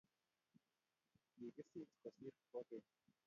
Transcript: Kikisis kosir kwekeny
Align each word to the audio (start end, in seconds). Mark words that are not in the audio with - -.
Kikisis 1.33 1.89
kosir 2.01 2.33
kwekeny 2.49 2.85